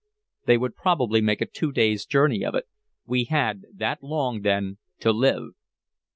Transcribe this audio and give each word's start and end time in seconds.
They 0.47 0.57
would 0.57 0.75
probably 0.75 1.21
make 1.21 1.41
a 1.41 1.45
two 1.45 1.71
days' 1.71 2.07
journey 2.07 2.43
of 2.43 2.55
it. 2.55 2.65
We 3.05 3.25
had 3.25 3.65
that 3.75 4.01
long, 4.01 4.41
then, 4.41 4.79
to 5.01 5.11
live. 5.11 5.49